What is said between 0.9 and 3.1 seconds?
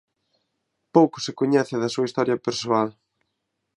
Pouco se coñece da súa historia persoal.